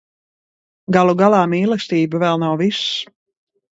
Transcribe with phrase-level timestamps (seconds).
[0.95, 2.91] Galu galā mīlestība vēl nav viss.